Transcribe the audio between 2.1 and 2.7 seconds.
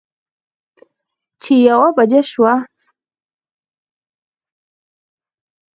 شوه